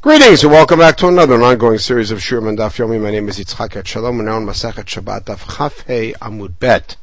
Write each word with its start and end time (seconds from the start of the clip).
Greetings 0.00 0.44
and 0.44 0.52
welcome 0.52 0.78
back 0.78 0.96
to 0.98 1.08
another 1.08 1.42
ongoing 1.42 1.78
series 1.78 2.12
of 2.12 2.22
Shir 2.22 2.40
Daf 2.40 2.76
Yomi. 2.76 3.02
My 3.02 3.10
name 3.10 3.28
is 3.28 3.36
Yitzchak 3.40 3.74
at 3.74 3.88
Shalom. 3.88 4.18
We're 4.18 4.26
now 4.26 4.36
in 4.36 4.46
Masechet 4.46 4.84
Shabbat 4.84 5.24
Daf 5.24 5.56
Chaf 5.56 5.80
Hey 5.88 6.12
Amud 6.22 6.60
Bet. 6.60 6.94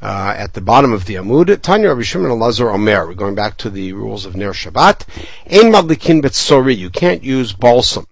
Uh, 0.00 0.34
at 0.36 0.52
the 0.52 0.60
bottom 0.60 0.92
of 0.92 1.06
the 1.06 1.16
Amud, 1.16 1.60
Tanya 1.62 1.88
Rabbi 1.88 2.02
Shimon 2.02 2.30
Elazar 2.30 2.72
Omer. 2.72 3.08
We're 3.08 3.14
going 3.14 3.34
back 3.34 3.56
to 3.56 3.70
the 3.70 3.92
rules 3.92 4.24
of 4.24 4.36
Ner 4.36 4.52
Shabbat. 4.52 5.04
Ein 5.50 5.72
madlikin 5.72 6.22
betzori. 6.22 6.76
You 6.78 6.90
can't 6.90 7.24
use 7.24 7.52
balsam. 7.52 8.06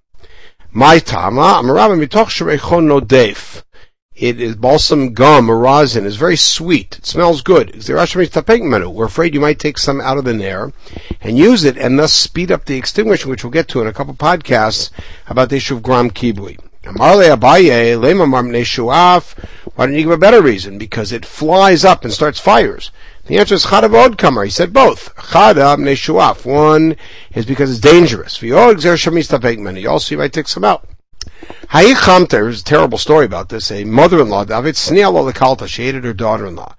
My 0.72 0.98
tama 0.98 1.60
amarabim 1.62 2.04
mitoch 2.04 2.26
sherechon 2.26 3.00
nodef. 3.00 3.62
It 4.16 4.40
is 4.40 4.56
balsam 4.56 5.12
gum 5.12 5.50
or 5.50 5.58
rosin 5.58 6.06
It's 6.06 6.16
very 6.16 6.38
sweet. 6.38 6.96
It 6.96 7.04
smells 7.04 7.42
good. 7.42 7.86
We're 7.86 9.04
afraid 9.04 9.34
you 9.34 9.40
might 9.40 9.58
take 9.58 9.76
some 9.76 10.00
out 10.00 10.16
of 10.16 10.24
the 10.24 10.32
nair 10.32 10.72
and 11.20 11.36
use 11.36 11.64
it 11.64 11.76
and 11.76 11.98
thus 11.98 12.14
speed 12.14 12.50
up 12.50 12.64
the 12.64 12.78
extinguishing, 12.78 13.28
which 13.28 13.44
we'll 13.44 13.50
get 13.50 13.68
to 13.68 13.82
in 13.82 13.86
a 13.86 13.92
couple 13.92 14.14
podcasts 14.14 14.88
about 15.26 15.50
the 15.50 15.56
issue 15.56 15.74
of 15.74 15.82
gram 15.82 16.10
kibui. 16.10 16.58
Why 16.96 17.14
don't 19.84 19.94
you 19.94 20.02
give 20.02 20.10
a 20.10 20.16
better 20.16 20.40
reason? 20.40 20.78
Because 20.78 21.12
it 21.12 21.26
flies 21.26 21.84
up 21.84 22.02
and 22.02 22.10
starts 22.10 22.40
fires. 22.40 22.90
The 23.26 23.36
answer 23.36 23.56
is 23.56 23.66
chadav 23.66 24.16
kamar. 24.16 24.44
He 24.44 24.50
said 24.50 24.72
both. 24.72 25.14
Chadav 25.16 25.76
neshuaf. 25.76 26.46
One 26.46 26.96
is 27.34 27.44
because 27.44 27.70
it's 27.70 27.80
dangerous. 27.80 28.40
You 28.40 28.56
also, 28.56 30.14
you 30.14 30.18
might 30.18 30.32
take 30.32 30.48
some 30.48 30.64
out. 30.64 30.88
Hayichamter, 31.70 32.30
there's 32.30 32.60
a 32.60 32.64
terrible 32.64 32.98
story 32.98 33.26
about 33.26 33.48
this. 33.48 33.70
A 33.70 33.84
mother-in-law, 33.84 34.44
David 34.44 34.74
Sneal 34.76 35.32
Kalta, 35.32 35.66
she 35.66 35.84
hated 35.84 36.04
her 36.04 36.12
daughter-in-law. 36.12 36.74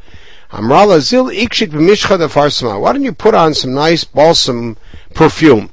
Amrala 0.52 1.00
zil 1.00 1.26
ikshit 1.26 1.72
b'mishcha 1.72 2.18
defarsama. 2.18 2.80
Why 2.80 2.94
don't 2.94 3.04
you 3.04 3.12
put 3.12 3.36
on 3.36 3.54
some 3.54 3.74
nice 3.74 4.06
balsam 4.06 4.78
perfume? 5.14 5.72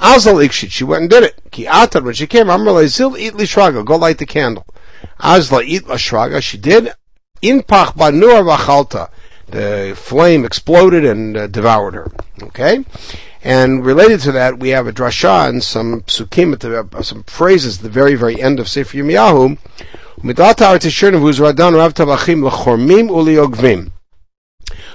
Azal 0.00 0.44
ikshit, 0.44 0.70
she 0.70 0.84
went 0.84 1.02
and 1.02 1.10
did 1.10 1.22
it. 1.22 1.40
Ki 1.50 1.66
atar, 1.66 2.02
when 2.02 2.14
she 2.14 2.26
came, 2.26 2.46
Amrala 2.46 2.86
zil 2.86 3.16
eat 3.16 3.34
lishraga, 3.34 3.84
go 3.84 3.96
light 3.96 4.18
the 4.18 4.26
candle. 4.26 4.66
Azla 5.20 5.62
eat 5.62 5.84
lishraga, 5.84 6.42
she 6.42 6.56
did. 6.56 6.92
Inpach 7.42 7.94
banur 7.94 8.56
vachalta. 8.56 9.10
The 9.48 9.92
flame 9.94 10.44
exploded 10.44 11.04
and 11.04 11.36
uh, 11.36 11.46
devoured 11.46 11.94
her. 11.94 12.10
Okay? 12.42 12.84
And 13.46 13.86
related 13.86 14.18
to 14.22 14.32
that, 14.32 14.58
we 14.58 14.70
have 14.70 14.88
a 14.88 14.92
drasha 14.92 15.48
and 15.48 15.62
some 15.62 16.00
psukim, 16.00 16.52
uh, 16.92 17.02
some 17.02 17.22
phrases 17.22 17.76
at 17.76 17.84
the 17.84 17.88
very, 17.88 18.16
very 18.16 18.42
end 18.42 18.58
of 18.58 18.68
Sefer 18.68 18.96
Yirmiyahu. 18.96 19.56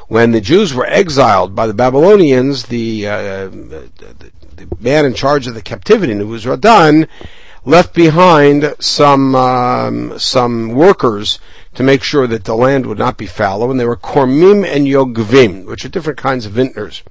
When 0.09 0.31
the 0.31 0.41
Jews 0.41 0.73
were 0.73 0.85
exiled 0.85 1.55
by 1.55 1.67
the 1.67 1.73
Babylonians, 1.73 2.63
the, 2.63 3.08
uh, 3.08 3.13
the, 3.47 3.89
the 4.58 4.67
man 4.81 5.05
in 5.05 5.13
charge 5.13 5.47
of 5.47 5.53
the 5.53 5.61
captivity, 5.61 6.13
Radan, 6.13 7.08
left 7.63 7.93
behind 7.93 8.75
some 8.80 9.33
um, 9.33 10.19
some 10.19 10.73
workers 10.73 11.39
to 11.73 11.83
make 11.83 12.03
sure 12.03 12.27
that 12.27 12.44
the 12.44 12.55
land 12.55 12.86
would 12.86 13.00
not 13.00 13.17
be 13.17 13.25
fallow, 13.25 13.72
and 13.72 13.80
they 13.80 13.86
were 13.86 13.95
kormim 13.95 14.66
and 14.66 14.88
yogvim, 14.88 15.66
which 15.66 15.86
are 15.86 15.89
different 15.89 16.19
kinds 16.19 16.45
of 16.45 16.52
vintners. 16.52 17.03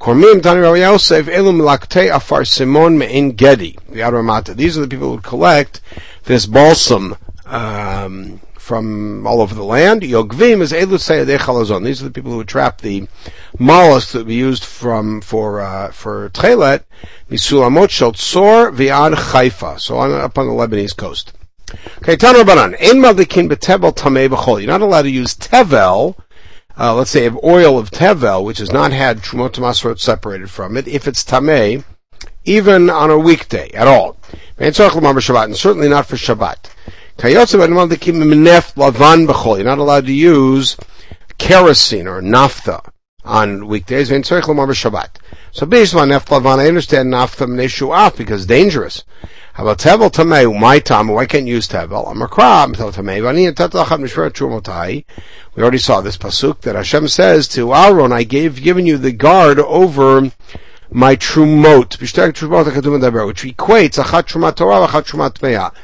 Kormim 0.00 0.40
Elum 0.40 2.14
Afar 2.14 2.44
Simon 2.44 2.98
Me'in 2.98 3.32
Gedi, 3.32 3.76
the 3.88 4.00
Aramata. 4.00 4.54
These 4.54 4.78
are 4.78 4.82
the 4.82 4.88
people 4.88 5.16
who 5.16 5.20
collect 5.20 5.80
this 6.24 6.46
balsam 6.46 7.16
um, 7.46 8.40
from 8.56 9.26
all 9.26 9.40
over 9.40 9.54
the 9.54 9.64
land. 9.64 10.02
Yogvim 10.02 10.60
is 10.60 10.70
Elu 10.72 11.38
Chalazon. 11.38 11.84
These 11.84 12.00
are 12.00 12.04
the 12.04 12.12
people 12.12 12.30
who 12.30 12.36
would 12.36 12.48
trap 12.48 12.80
the 12.80 13.08
mollusks 13.58 14.12
that 14.12 14.18
would 14.18 14.28
be 14.28 14.34
used 14.34 14.64
from 14.64 15.20
for 15.20 15.60
uh, 15.60 15.90
for 15.90 16.28
techelet. 16.30 16.84
Misulamot 17.28 17.88
Tzor 17.88 18.72
Viad 18.72 19.14
Haifa. 19.14 19.80
So 19.80 19.96
on, 19.96 20.12
up 20.12 20.38
on 20.38 20.46
the 20.46 20.52
Lebanese 20.52 20.96
coast. 20.96 21.32
Okay, 21.98 22.16
Tanu 22.16 22.44
Banan. 22.44 22.74
Ein 22.80 23.02
Malikin 23.02 23.48
Betevel 23.48 23.94
Tamei 23.94 24.28
B'chol. 24.28 24.60
You're 24.60 24.70
not 24.70 24.80
allowed 24.80 25.02
to 25.02 25.10
use 25.10 25.34
tevel 25.34 26.16
uh, 26.78 26.94
let's 26.94 27.10
say, 27.10 27.26
of 27.26 27.38
oil 27.42 27.78
of 27.78 27.90
tevel, 27.90 28.44
which 28.44 28.58
has 28.58 28.72
not 28.72 28.92
had 28.92 29.18
trumot 29.18 29.58
masrot 29.58 29.98
separated 29.98 30.48
from 30.48 30.76
it, 30.76 30.86
if 30.86 31.08
it's 31.08 31.24
tameh, 31.24 31.84
even 32.44 32.88
on 32.88 33.10
a 33.10 33.18
weekday 33.18 33.68
at 33.72 33.88
all. 33.88 34.16
And 34.58 34.74
certainly 34.74 35.88
not 35.88 36.06
for 36.06 36.16
Shabbat. 36.16 36.70
You're 37.20 37.34
not 39.64 39.78
allowed 39.78 40.06
to 40.06 40.12
use 40.12 40.76
kerosene 41.36 42.06
or 42.06 42.22
naphtha 42.22 42.80
on 43.24 43.66
weekdays. 43.66 44.08
So 44.08 45.66
based 45.66 45.94
on 45.94 46.08
lavan, 46.08 46.58
I 46.58 46.68
understand 46.68 47.10
naphtha 47.10 47.46
because 48.16 48.42
it's 48.42 48.46
dangerous. 48.46 49.04
About 49.58 49.78
tevel 49.78 50.08
tamei, 50.08 50.56
my 50.56 50.78
tam, 50.78 51.08
why 51.08 51.26
can't 51.26 51.48
you 51.48 51.54
use 51.54 51.66
tevel? 51.66 52.06
Amakra, 52.06 52.72
tevel 52.72 52.94
tamei, 52.94 53.20
vani 53.20 53.50
tatlacham 53.50 54.02
nishver 54.04 54.30
trumotai. 54.30 55.04
We 55.56 55.62
already 55.64 55.78
saw 55.78 56.00
this 56.00 56.16
pasuk 56.16 56.60
that 56.60 56.76
Hashem 56.76 57.08
says 57.08 57.48
to 57.48 57.74
Aaron, 57.74 58.12
I 58.12 58.22
gave, 58.22 58.62
given 58.62 58.86
you 58.86 58.98
the 58.98 59.10
guard 59.10 59.58
over 59.58 60.30
my 60.92 61.16
trumot, 61.16 62.00
which 62.00 62.12
equates 62.12 64.00
achat 64.00 64.28
trumat 64.28 64.54
Torah, 64.54 64.86
achat 64.86 65.08
trumat 65.08 65.32
tmeah. 65.40 65.74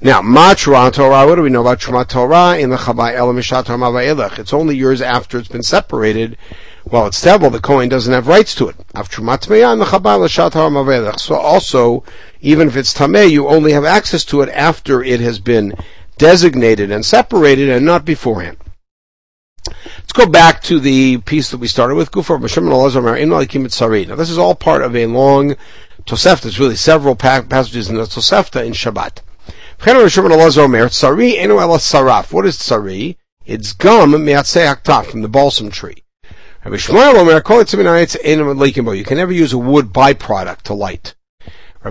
Now, 0.00 0.22
ma 0.22 0.54
Torah, 0.54 1.26
what 1.26 1.34
do 1.34 1.42
we 1.42 1.50
know 1.50 1.60
about 1.60 1.80
trumat 1.80 2.08
Torah? 2.08 2.56
In 2.56 2.70
the 2.70 2.76
Chabai 2.76 3.12
El 3.12 3.34
Mishat 3.34 4.38
It's 4.38 4.54
only 4.54 4.74
years 4.74 5.02
after 5.02 5.36
it's 5.36 5.48
been 5.48 5.62
separated 5.62 6.38
well, 6.90 7.06
it's 7.06 7.20
terrible. 7.20 7.50
The 7.50 7.60
Kohen 7.60 7.88
doesn't 7.88 8.12
have 8.12 8.26
rights 8.26 8.54
to 8.56 8.68
it. 8.68 8.76
So 11.20 11.34
also, 11.34 12.04
even 12.40 12.68
if 12.68 12.76
it's 12.76 12.94
tameh, 12.94 13.30
you 13.30 13.48
only 13.48 13.72
have 13.72 13.84
access 13.84 14.24
to 14.26 14.40
it 14.40 14.48
after 14.50 15.02
it 15.02 15.20
has 15.20 15.38
been 15.38 15.74
designated 16.16 16.90
and 16.90 17.04
separated, 17.06 17.68
and 17.68 17.86
not 17.86 18.04
beforehand. 18.04 18.56
Let's 19.66 20.12
go 20.12 20.26
back 20.26 20.62
to 20.62 20.80
the 20.80 21.18
piece 21.18 21.50
that 21.50 21.58
we 21.58 21.68
started 21.68 21.94
with. 21.94 22.10
Now, 22.12 22.22
this 24.16 24.30
is 24.30 24.38
all 24.38 24.54
part 24.54 24.82
of 24.82 24.96
a 24.96 25.06
long 25.06 25.56
Tosefta. 26.06 26.46
It's 26.46 26.58
really 26.58 26.76
several 26.76 27.14
passages 27.16 27.90
in 27.90 27.96
the 27.96 28.02
Tosefta 28.02 28.64
in 28.64 28.72
Shabbat. 28.72 29.20
What 32.32 32.46
is 32.46 32.56
tsari? 32.56 33.16
It's 33.46 33.72
gum 33.72 34.10
from 34.12 35.22
the 35.22 35.28
balsam 35.30 35.70
tree. 35.70 36.02
You 38.98 39.04
can 39.04 39.16
never 39.16 39.32
use 39.32 39.52
a 39.52 39.58
wood 39.58 39.92
byproduct 39.92 40.62
to 40.62 40.74
light. 40.74 41.14
You 41.84 41.90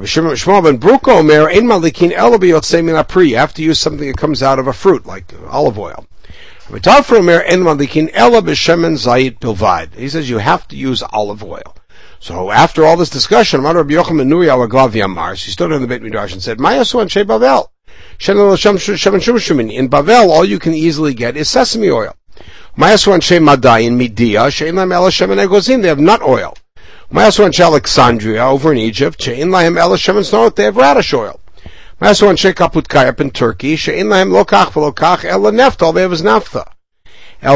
have 3.37 3.53
to 3.53 3.63
use 3.63 3.79
something 3.79 4.07
that 4.07 4.17
comes 4.17 4.43
out 4.43 4.59
of 4.59 4.67
a 4.67 4.73
fruit, 4.73 5.05
like 5.05 5.33
olive 5.49 5.79
oil. 5.79 6.05
He 6.69 6.79
says 10.09 10.29
you 10.29 10.37
have 10.39 10.67
to 10.67 10.75
use 10.75 11.01
olive 11.01 11.43
oil. 11.43 11.75
So 12.19 12.51
after 12.51 12.85
all 12.85 12.97
this 12.97 13.09
discussion, 13.09 13.61
Rabbi 13.61 13.93
she 15.35 15.51
stood 15.51 15.71
in 15.71 15.81
the 15.81 15.87
Beit 15.87 16.01
Midrash 16.01 16.33
and 16.33 16.43
said. 16.43 16.59
In 16.59 16.65
Bavel, 19.89 20.29
all 20.29 20.43
you 20.43 20.59
can 20.59 20.73
easily 20.73 21.13
get 21.13 21.37
is 21.37 21.49
sesame 21.49 21.89
oil. 21.89 22.16
Mayaswan 22.77 23.23
She 23.23 23.39
Madai 23.39 23.79
in 23.79 23.97
Media, 23.97 24.41
Shein 24.41 24.73
Lahem 24.73 24.93
Ela 24.93 25.09
Shemen 25.09 25.43
Egozin, 25.43 25.81
they 25.81 25.87
have 25.87 25.97
nut 25.97 26.21
oil. 26.21 26.55
Mayaswan 27.11 27.51
She 27.51 27.63
Alexandria 27.63 28.45
over 28.45 28.71
in 28.71 28.77
Egypt, 28.77 29.19
Shein 29.19 29.47
Lahem 29.47 29.79
Ela 29.79 29.97
Shemen 29.97 30.23
Snot, 30.23 30.55
they 30.55 30.65
have 30.65 30.77
radish 30.77 31.11
oil. 31.11 31.39
Mayaswan 31.99 32.37
She 32.37 32.49
Kaputkay 32.49 33.07
up 33.07 33.19
in 33.19 33.31
Turkey, 33.31 33.77
Shein 33.77 34.05
Lahem 34.05 34.29
Lokach 34.29 34.73
Velokach 34.73 35.25
Ela 35.25 35.51
Nefta, 35.51 35.81
all 35.87 35.93
they 35.93 36.03
have 36.03 36.13
is 36.13 36.21
naphtha. 36.21 36.71
The 37.41 37.49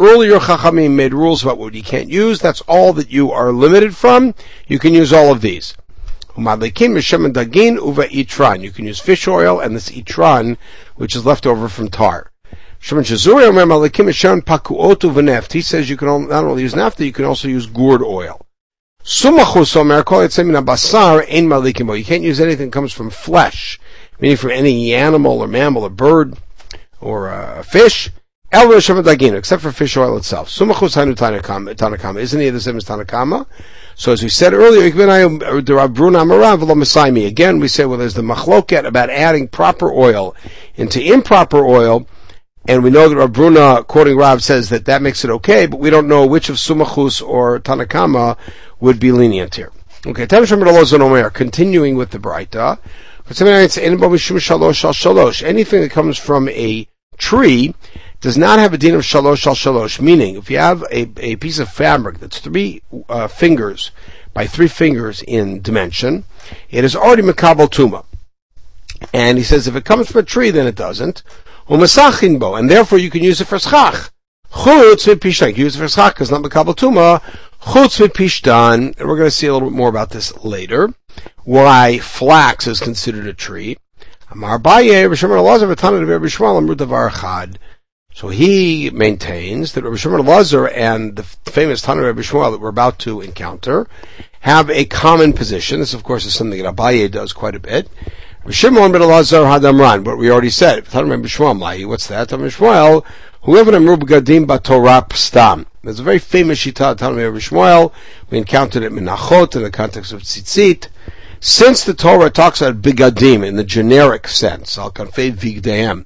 earlier 0.00 0.38
Chachamim 0.38 0.92
made 0.92 1.12
rules 1.12 1.42
about 1.42 1.58
what 1.58 1.74
you 1.74 1.82
can't 1.82 2.08
use, 2.08 2.40
that's 2.40 2.62
all 2.62 2.94
that 2.94 3.10
you 3.10 3.30
are 3.30 3.52
limited 3.52 3.94
from. 3.94 4.34
You 4.66 4.78
can 4.78 4.94
use 4.94 5.12
all 5.12 5.30
of 5.30 5.42
these. 5.42 5.74
You 6.34 6.70
can 6.72 6.94
use 6.94 7.06
fish 9.00 9.28
oil 9.28 9.60
and 9.60 9.76
this 9.76 9.90
Itran, 9.90 10.56
which 10.96 11.14
is 11.14 11.26
left 11.26 11.46
over 11.46 11.68
from 11.68 11.88
tar. 11.88 12.30
He 12.84 12.90
says 15.62 15.88
you 15.88 15.96
can 15.96 16.28
not 16.28 16.44
only 16.44 16.62
use 16.62 16.76
naphtha, 16.76 17.06
you 17.06 17.12
can 17.12 17.24
also 17.24 17.48
use 17.48 17.64
gourd 17.64 18.02
oil. 18.02 18.46
You 19.02 19.38
can't 22.04 22.22
use 22.22 22.40
anything 22.40 22.66
that 22.66 22.72
comes 22.72 22.92
from 22.92 23.08
flesh, 23.08 23.80
meaning 24.20 24.36
from 24.36 24.50
any 24.50 24.94
animal 24.94 25.40
or 25.40 25.46
mammal 25.46 25.84
or 25.84 25.88
bird 25.88 26.36
or 27.00 27.30
uh, 27.30 27.62
fish. 27.62 28.10
Except 28.52 29.62
for 29.62 29.72
fish 29.72 29.96
oil 29.96 30.18
itself. 30.18 30.50
Tanakama. 30.50 32.20
Isn't 32.20 32.40
he 32.40 32.50
the 32.50 32.60
same 32.60 32.76
as 32.76 32.84
Tanakama? 32.84 33.46
So 33.94 34.12
as 34.12 34.22
we 34.22 34.28
said 34.28 34.52
earlier, 34.52 34.84
again, 34.84 35.08
we 37.60 37.68
say, 37.68 37.86
well, 37.86 37.98
there's 37.98 38.14
the 38.14 38.22
machloket 38.22 38.84
about 38.84 39.08
adding 39.08 39.48
proper 39.48 39.90
oil 39.90 40.36
into 40.76 41.00
improper 41.00 41.64
oil, 41.64 42.06
and 42.66 42.82
we 42.82 42.90
know 42.90 43.08
that 43.08 43.16
Rav 43.16 43.32
Bruna, 43.32 43.84
quoting 43.84 44.16
Rav, 44.16 44.42
says 44.42 44.70
that 44.70 44.86
that 44.86 45.02
makes 45.02 45.24
it 45.24 45.30
okay, 45.30 45.66
but 45.66 45.80
we 45.80 45.90
don't 45.90 46.08
know 46.08 46.26
which 46.26 46.48
of 46.48 46.56
Sumachus 46.56 47.20
or 47.20 47.60
Tanakama 47.60 48.38
would 48.80 48.98
be 48.98 49.12
lenient 49.12 49.54
here. 49.54 49.70
Okay, 50.06 50.26
continuing 50.26 51.96
with 51.96 52.10
the 52.10 52.18
Braita. 52.18 52.78
Anything 55.42 55.80
that 55.80 55.90
comes 55.90 56.18
from 56.18 56.48
a 56.50 56.88
tree 57.16 57.74
does 58.20 58.36
not 58.36 58.58
have 58.58 58.72
a 58.72 58.78
din 58.78 58.94
of 58.94 59.02
shalosh 59.02 59.46
al 59.46 59.54
shalosh, 59.54 60.00
meaning 60.00 60.36
if 60.36 60.50
you 60.50 60.58
have 60.58 60.82
a, 60.90 61.10
a 61.18 61.36
piece 61.36 61.58
of 61.58 61.70
fabric 61.70 62.18
that's 62.18 62.38
three 62.38 62.82
uh, 63.08 63.28
fingers 63.28 63.90
by 64.32 64.46
three 64.46 64.68
fingers 64.68 65.22
in 65.22 65.60
dimension, 65.62 66.24
it 66.70 66.84
is 66.84 66.96
already 66.96 67.22
makabel 67.22 67.68
tuma. 67.68 68.04
And 69.12 69.38
he 69.38 69.44
says 69.44 69.66
if 69.66 69.76
it 69.76 69.84
comes 69.84 70.10
from 70.10 70.20
a 70.20 70.24
tree, 70.24 70.50
then 70.50 70.66
it 70.66 70.74
doesn't. 70.74 71.22
Umasachin 71.68 72.58
and 72.58 72.70
therefore 72.70 72.98
you 72.98 73.10
can 73.10 73.22
use 73.22 73.40
it 73.40 73.46
for 73.46 73.58
schach. 73.58 74.10
Chutz 74.50 75.06
v'pishtan. 75.06 75.56
Use 75.56 75.76
it 75.76 75.78
for 75.78 75.88
schach 75.88 76.14
because 76.14 76.30
not 76.30 76.42
makabel 76.42 76.74
tuma. 76.74 77.22
Chutz 77.60 78.06
v'pishtan. 78.06 78.98
And 78.98 79.08
we're 79.08 79.16
going 79.16 79.28
to 79.28 79.30
see 79.30 79.46
a 79.46 79.52
little 79.52 79.70
bit 79.70 79.76
more 79.76 79.88
about 79.88 80.10
this 80.10 80.36
later. 80.44 80.92
Why 81.44 81.98
flax 81.98 82.66
is 82.66 82.80
considered 82.80 83.26
a 83.26 83.34
tree. 83.34 83.76
Amar 84.30 84.58
Baye, 84.58 85.04
Rishon 85.04 85.30
Elazar 85.30 85.74
v'tana 85.74 86.00
de 86.00 86.06
Rabbi 86.06 86.26
Shmuel 86.26 86.58
amru 86.58 86.76
chad. 87.10 87.58
So 88.14 88.28
he 88.28 88.90
maintains 88.90 89.72
that 89.72 89.82
Rabbi 89.82 89.96
Shimon 89.96 90.20
Elazar 90.20 90.70
and 90.72 91.16
the 91.16 91.24
famous 91.24 91.82
Tana 91.82 92.02
Rabbi 92.02 92.20
Shmuel 92.20 92.52
that 92.52 92.60
we're 92.60 92.68
about 92.68 93.00
to 93.00 93.20
encounter 93.20 93.88
have 94.42 94.70
a 94.70 94.84
common 94.84 95.32
position. 95.32 95.80
This, 95.80 95.94
of 95.94 96.04
course, 96.04 96.24
is 96.24 96.32
something 96.32 96.62
that 96.62 96.76
Abaye 96.76 97.10
does 97.10 97.32
quite 97.32 97.56
a 97.56 97.60
bit. 97.60 97.88
Shimon 98.50 98.92
ben 98.92 99.00
Elazar 99.00 99.46
Hadamran, 99.46 100.04
what 100.04 100.18
we 100.18 100.30
already 100.30 100.50
said. 100.50 100.84
What's 100.92 100.92
that? 100.98 102.28
Shmuel, 102.28 103.04
whoever 103.40 103.74
Amru 103.74 103.96
Begadim 103.96 104.44
Batorah 104.44 105.10
Stam. 105.14 105.64
There's 105.82 105.98
a 105.98 106.02
very 106.02 106.18
famous 106.18 106.58
Shita 106.58 106.94
Tanur 106.94 107.32
Shmuel. 107.36 107.90
We 108.28 108.36
encountered 108.36 108.82
it 108.82 108.92
in 108.92 108.98
Menachot 108.98 109.56
in 109.56 109.62
the 109.62 109.70
context 109.70 110.12
of 110.12 110.20
Tzitzit. 110.20 110.88
Since 111.40 111.84
the 111.84 111.94
Torah 111.94 112.28
talks 112.28 112.60
about 112.60 112.82
Begadim 112.82 113.46
in 113.46 113.56
the 113.56 113.64
generic 113.64 114.28
sense, 114.28 114.76
Al 114.76 114.92
Kanfei 114.92 115.32
Vigdeim, 115.32 116.04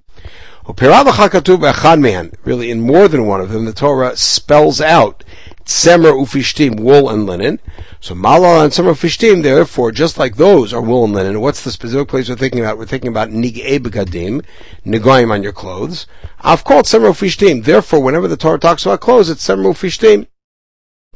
Really, 2.45 2.71
in 2.71 2.81
more 2.81 3.09
than 3.09 3.27
one 3.27 3.41
of 3.41 3.51
them, 3.51 3.65
the 3.65 3.73
Torah 3.73 4.17
spells 4.17 4.81
out 4.81 5.25
Tsemer 5.65 6.13
ufishtim, 6.13 6.79
wool 6.79 7.09
and 7.09 7.27
linen. 7.27 7.59
So 8.01 8.15
malal 8.15 8.63
and 8.63 8.73
tsemer 8.73 8.93
ufishtim, 8.93 9.43
therefore, 9.43 9.91
just 9.91 10.19
like 10.19 10.37
those 10.37 10.73
are 10.73 10.81
wool 10.81 11.05
and 11.05 11.15
linen. 11.15 11.41
What's 11.41 11.65
the 11.65 11.73
specific 11.73 12.09
place 12.09 12.29
we're 12.29 12.37
thinking 12.37 12.61
about? 12.61 12.79
We're 12.79 12.87
thinking 12.87 13.09
about 13.11 13.31
nig'e 13.31 13.79
begadim, 13.81 14.45
negoim 14.87 15.33
on 15.33 15.43
your 15.43 15.53
clothes. 15.53 16.07
I've 16.41 16.63
called 16.63 16.85
tsemer 16.85 17.11
ufishtim. 17.11 17.65
Therefore, 17.65 18.01
whenever 18.01 18.29
the 18.29 18.37
Torah 18.37 18.59
talks 18.59 18.87
about 18.87 19.01
clothes, 19.01 19.31
it's 19.31 19.47
tsemer 19.47 19.73
ufishtim. 19.73 20.29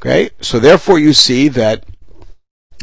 Okay, 0.01 0.31
so 0.41 0.59
therefore 0.59 0.99
you 0.99 1.13
see 1.13 1.47
that 1.49 1.85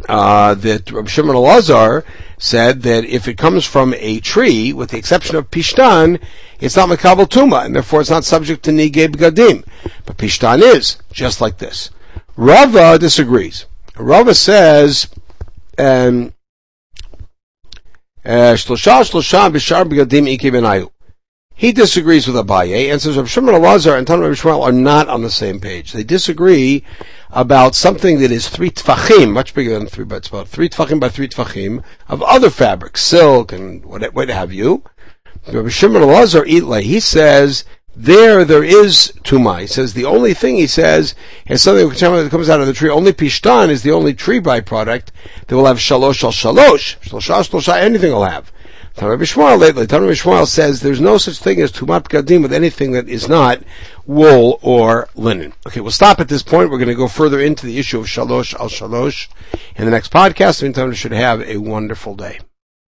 uh, 0.08 0.54
that 0.54 0.90
Rabbi 0.90 1.08
Shimon 1.08 1.36
Elazar 1.36 2.02
said 2.38 2.80
that 2.82 3.04
if 3.04 3.28
it 3.28 3.36
comes 3.36 3.66
from 3.66 3.92
a 3.98 4.20
tree, 4.20 4.72
with 4.72 4.90
the 4.90 4.96
exception 4.96 5.36
of 5.36 5.50
pishtan, 5.50 6.22
it's 6.58 6.76
not 6.76 6.88
makabel 6.88 7.28
tuma, 7.28 7.66
and 7.66 7.74
therefore 7.74 8.00
it's 8.00 8.08
not 8.08 8.24
subject 8.24 8.62
to 8.64 8.70
nigei 8.70 9.08
begadim. 9.08 9.66
But 10.06 10.16
pishtan 10.16 10.62
is, 10.62 10.96
just 11.12 11.42
like 11.42 11.58
this. 11.58 11.90
Rava 12.36 12.98
disagrees. 12.98 13.66
Rava 14.00 14.34
says, 14.34 15.08
um, 15.78 16.32
uh, 18.24 18.56
he 21.60 21.72
disagrees 21.72 22.26
with 22.26 22.36
Abaye 22.36 22.90
and 22.90 23.02
says 23.02 23.18
Rav 23.18 23.28
Shimon 23.28 23.54
Elazar 23.54 23.98
and 23.98 24.06
Tanur 24.06 24.30
Shmuel 24.32 24.62
are 24.62 24.72
not 24.72 25.08
on 25.08 25.20
the 25.20 25.30
same 25.30 25.60
page. 25.60 25.92
They 25.92 26.02
disagree 26.02 26.84
about 27.30 27.74
something 27.74 28.20
that 28.20 28.32
is 28.32 28.48
three 28.48 28.70
tfachim, 28.70 29.32
much 29.32 29.54
bigger 29.54 29.78
than 29.78 29.86
three, 29.86 30.06
but 30.06 30.16
it's 30.16 30.28
about 30.28 30.48
three 30.48 30.70
tfachim 30.70 30.98
by 30.98 31.10
three 31.10 31.28
tfachim 31.28 31.82
of 32.08 32.22
other 32.22 32.48
fabrics, 32.48 33.02
silk 33.02 33.52
and 33.52 33.84
what, 33.84 34.14
what 34.14 34.30
have 34.30 34.52
you. 34.52 34.82
Rabbi 35.52 35.68
Shimon 35.68 36.02
Elazar 36.02 36.82
he 36.82 37.00
says, 37.00 37.64
there, 38.02 38.44
there 38.44 38.64
is 38.64 39.12
tuma. 39.24 39.60
He 39.60 39.66
says 39.66 39.92
the 39.92 40.06
only 40.06 40.32
thing 40.32 40.56
he 40.56 40.66
says 40.66 41.14
is 41.46 41.62
something 41.62 41.88
that 41.88 42.30
comes 42.30 42.48
out 42.48 42.60
of 42.60 42.66
the 42.66 42.72
tree. 42.72 42.88
Only 42.88 43.12
pishtan 43.12 43.68
is 43.68 43.82
the 43.82 43.92
only 43.92 44.14
tree 44.14 44.40
byproduct 44.40 45.08
that 45.46 45.56
will 45.56 45.66
have 45.66 45.76
shalosh 45.76 46.24
al 46.24 46.32
shalosh. 46.32 46.98
Shalosh 47.00 47.50
shlosha, 47.50 47.76
anything 47.76 48.12
will 48.12 48.24
have. 48.24 48.50
Tanur 48.96 49.60
lately, 49.60 49.86
Tanur 49.86 50.46
says 50.46 50.80
there's 50.80 51.00
no 51.00 51.16
such 51.16 51.38
thing 51.38 51.60
as 51.60 51.72
tumat 51.72 52.08
gadim 52.08 52.42
with 52.42 52.52
anything 52.52 52.92
that 52.92 53.08
is 53.08 53.28
not 53.28 53.62
wool 54.06 54.58
or 54.62 55.08
linen. 55.14 55.52
Okay, 55.66 55.80
we'll 55.80 55.90
stop 55.90 56.20
at 56.20 56.28
this 56.28 56.42
point. 56.42 56.70
We're 56.70 56.78
going 56.78 56.88
to 56.88 56.94
go 56.94 57.08
further 57.08 57.40
into 57.40 57.66
the 57.66 57.78
issue 57.78 58.00
of 58.00 58.06
shalosh 58.06 58.54
al 58.58 58.68
shalosh 58.68 59.28
in 59.76 59.84
the 59.84 59.90
next 59.90 60.12
podcast. 60.12 60.62
In 60.62 60.72
the 60.72 60.78
Meantime, 60.80 60.88
you 60.88 60.96
should 60.96 61.12
have 61.12 61.42
a 61.42 61.58
wonderful 61.58 62.14
day. 62.14 62.40